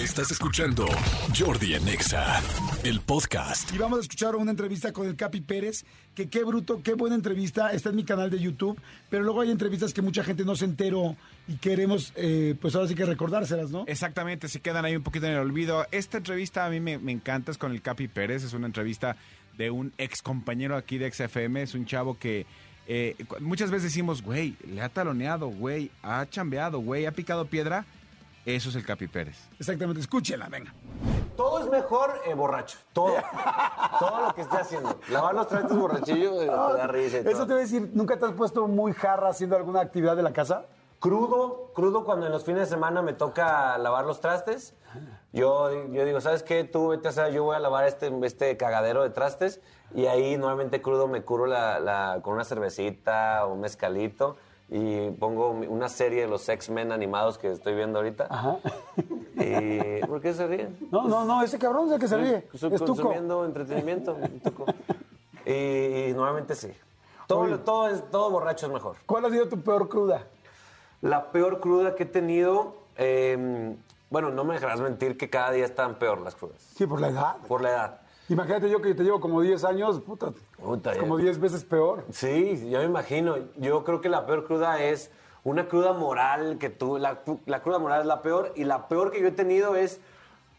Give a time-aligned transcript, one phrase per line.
[0.00, 0.86] Estás escuchando
[1.38, 2.40] Jordi en Exa,
[2.84, 3.70] el podcast.
[3.74, 5.84] Y vamos a escuchar una entrevista con el Capi Pérez,
[6.14, 9.50] que qué bruto, qué buena entrevista, está en mi canal de YouTube, pero luego hay
[9.50, 11.16] entrevistas que mucha gente no se enteró
[11.46, 13.84] y queremos, eh, pues ahora sí que recordárselas, ¿no?
[13.86, 15.86] Exactamente, se quedan ahí un poquito en el olvido.
[15.90, 19.18] Esta entrevista a mí me, me encanta, es con el Capi Pérez, es una entrevista
[19.58, 22.46] de un ex compañero aquí de XFM, es un chavo que
[22.88, 27.84] eh, muchas veces decimos, güey, le ha taloneado, güey, ha chambeado, güey, ha picado piedra.
[28.46, 29.36] Eso es el Capi Pérez.
[29.58, 30.72] Exactamente, escúchela, venga.
[31.36, 32.78] Todo es mejor eh, borracho.
[32.92, 33.14] Todo.
[33.98, 34.98] todo lo que esté haciendo.
[35.10, 37.46] Lavar los trastes borrachillo eh, te da risa y Eso todo.
[37.46, 40.32] te voy a decir, ¿nunca te has puesto muy jarra haciendo alguna actividad de la
[40.32, 40.64] casa?
[40.98, 44.74] Crudo, crudo cuando en los fines de semana me toca lavar los trastes.
[45.32, 46.64] Yo, yo digo, ¿sabes qué?
[46.64, 49.60] Tú vete a hacer, yo voy a lavar este, este cagadero de trastes.
[49.94, 54.36] Y ahí normalmente crudo me curo la, la- con una cervecita o un mezcalito.
[54.72, 58.28] Y pongo una serie de los X-Men animados que estoy viendo ahorita.
[58.30, 58.58] Ajá.
[59.34, 60.78] Y, ¿Por qué se ríen?
[60.92, 62.48] No, no, no, ese cabrón es el que se ríe.
[62.52, 62.94] Estoy Es tuco.
[63.02, 64.16] consumiendo entretenimiento.
[64.44, 64.66] tuco.
[65.44, 65.50] Y,
[66.10, 66.70] y normalmente sí.
[67.26, 67.58] Todo, Oye.
[67.58, 68.96] todo, es, todo borracho es mejor.
[69.06, 70.24] ¿Cuál ha sido tu peor cruda?
[71.00, 73.74] La peor cruda que he tenido, eh,
[74.10, 76.60] bueno, no me dejarás mentir que cada día están peor las crudas.
[76.76, 77.36] Sí, por la edad.
[77.48, 78.00] Por la edad.
[78.30, 82.04] Imagínate yo que te llevo como 10 años, puta, Puta, es como 10 veces peor.
[82.12, 83.36] Sí, yo me imagino.
[83.56, 85.10] Yo creo que la peor cruda es
[85.42, 89.10] una cruda moral que tú, la, la cruda moral es la peor y la peor
[89.10, 90.00] que yo he tenido es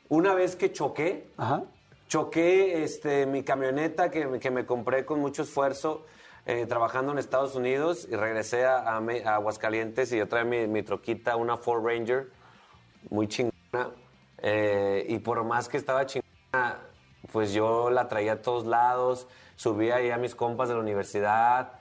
[0.09, 1.63] una vez que choqué, Ajá.
[2.09, 6.03] choqué este, mi camioneta que, me- que me compré con mucho esfuerzo
[6.45, 10.43] eh, trabajando en Estados Unidos y regresé a, a Me- a Aguascalientes y yo traía
[10.43, 12.29] mi, mi troquita, una Ford Ranger,
[13.09, 13.91] muy chingona.
[14.39, 16.79] eh, y por más que estaba chingona,
[17.31, 21.73] pues yo la traía a todos lados, subía ahí a mis compas de la universidad.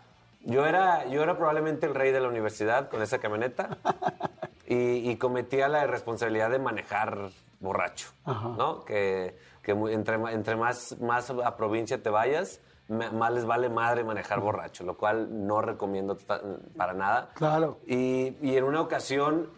[0.43, 3.77] Yo era, yo era probablemente el rey de la universidad con esa camioneta
[4.67, 7.29] y, y cometía la irresponsabilidad de manejar
[7.61, 8.85] borracho, ¿no?
[8.87, 14.41] Que, que entre, entre más, más a provincia te vayas, más les vale madre manejar
[14.41, 16.41] borracho, lo cual no recomiendo ta-
[16.77, 17.29] para nada.
[17.35, 17.79] Claro.
[17.87, 19.51] Y, y en una ocasión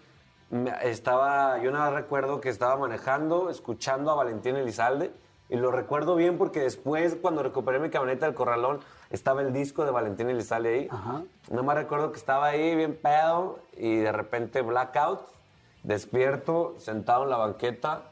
[0.82, 5.12] estaba, yo nada recuerdo que estaba manejando, escuchando a Valentín Elizalde,
[5.52, 8.80] y lo recuerdo bien porque después, cuando recuperé mi camioneta del corralón,
[9.10, 10.88] estaba el disco de Valentín Elizalde ahí.
[10.90, 11.24] Ajá.
[11.50, 15.20] Nada más recuerdo que estaba ahí bien pedo y de repente blackout,
[15.82, 18.04] despierto, sentado en la banqueta,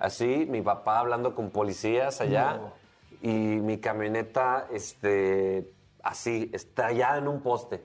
[0.00, 2.58] así, mi papá hablando con policías allá
[3.20, 5.72] y mi camioneta, este,
[6.02, 7.84] así, estallada en un poste,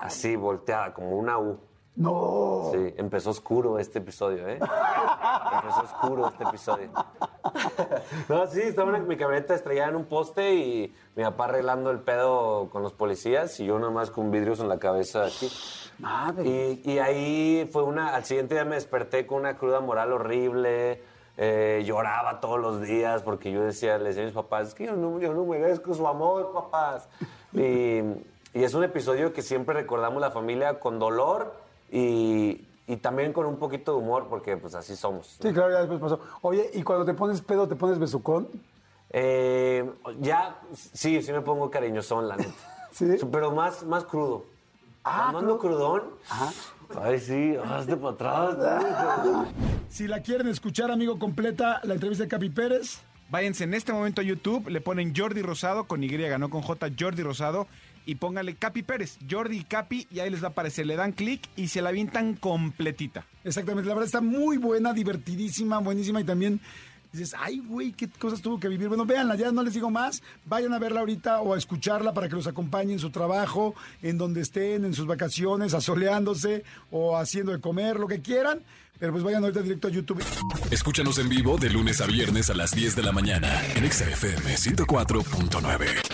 [0.00, 1.60] así, volteada, como una U.
[1.94, 2.70] No.
[2.72, 4.58] Sí, empezó oscuro este episodio, ¿eh?
[4.58, 6.90] empezó oscuro este episodio.
[8.30, 12.00] no, sí, estaba en mi camioneta estrellada en un poste y mi papá arreglando el
[12.00, 15.50] pedo con los policías y yo nada más con vidrios en la cabeza aquí.
[15.98, 16.80] Madre.
[16.82, 21.02] Y, y ahí fue una, al siguiente día me desperté con una cruda moral horrible,
[21.36, 24.86] eh, lloraba todos los días porque yo decía, le decía a mis papás, es que
[24.86, 27.06] yo no, yo no merezco su amor, papás.
[27.52, 28.00] Y,
[28.54, 31.60] y es un episodio que siempre recordamos la familia con dolor
[31.92, 35.38] y, y también con un poquito de humor porque pues así somos.
[35.40, 36.18] Sí, claro, ya después pasó.
[36.40, 38.48] Oye, ¿y cuando te pones pedo, te pones besucón?
[39.10, 39.88] Eh,
[40.20, 42.50] ya, sí, sí me pongo cariñosón, la neta.
[42.92, 43.06] ¿Sí?
[43.30, 44.46] Pero más, más crudo.
[45.04, 46.02] Ah, Cuando ando crudón.
[47.00, 49.44] Ay, sí, hazte para.
[49.88, 53.02] Si la quieren escuchar, amigo, completa la entrevista de Capi Pérez.
[53.32, 56.88] Váyanse en este momento a YouTube, le ponen Jordi Rosado con Y, no con J,
[57.00, 57.66] Jordi Rosado,
[58.04, 60.84] y póngale Capi Pérez, Jordi y Capi, y ahí les va a aparecer.
[60.84, 63.24] Le dan clic y se la avientan completita.
[63.42, 66.60] Exactamente, la verdad está muy buena, divertidísima, buenísima y también
[67.12, 68.88] dices, ay, güey, qué cosas tuvo que vivir.
[68.88, 72.28] Bueno, véanla, ya no les digo más, vayan a verla ahorita o a escucharla para
[72.28, 77.52] que los acompañe en su trabajo, en donde estén, en sus vacaciones, asoleándose o haciendo
[77.52, 78.60] de comer, lo que quieran,
[78.98, 80.22] pero pues vayan ahorita directo a YouTube.
[80.70, 84.08] Escúchanos en vivo de lunes a viernes a las 10 de la mañana en Exa
[84.08, 86.11] FM 104.9.